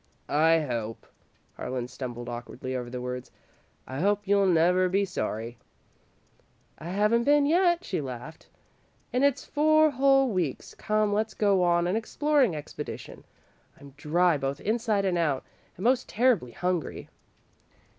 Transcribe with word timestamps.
"I 0.33 0.61
hope" 0.61 1.05
Harlan 1.57 1.87
stumbled 1.87 2.27
awkwardly 2.27 2.75
over 2.75 2.89
the 2.89 2.99
words 2.99 3.29
"I 3.85 3.99
hope 3.99 4.27
you'll 4.27 4.47
never 4.47 4.89
be 4.89 5.05
sorry." 5.05 5.59
"I 6.79 6.89
haven't 6.89 7.23
been 7.25 7.45
yet," 7.45 7.83
she 7.83 8.01
laughed, 8.01 8.47
"and 9.13 9.23
it's 9.23 9.45
four 9.45 9.91
whole 9.91 10.29
weeks. 10.31 10.73
Come, 10.73 11.13
let's 11.13 11.35
go 11.35 11.61
on 11.61 11.85
an 11.85 11.95
exploring 11.95 12.55
expedition. 12.55 13.23
I'm 13.79 13.91
dry 13.91 14.37
both 14.37 14.59
inside 14.61 15.05
and 15.05 15.19
out, 15.19 15.43
and 15.77 15.83
most 15.83 16.09
terribly 16.09 16.53
hungry." 16.53 17.07